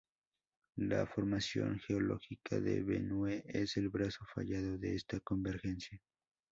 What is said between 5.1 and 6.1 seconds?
convergencia.